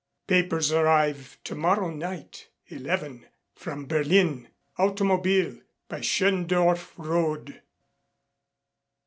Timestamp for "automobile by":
4.79-5.99